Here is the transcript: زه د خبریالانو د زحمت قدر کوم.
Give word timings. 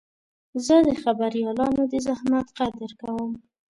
زه 0.65 0.75
د 0.87 0.89
خبریالانو 1.03 1.83
د 1.91 1.93
زحمت 2.07 2.47
قدر 2.57 2.91
کوم. 3.01 3.31